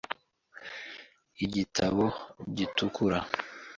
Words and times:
Igitabo 1.45 2.05
gitukura. 2.55 3.17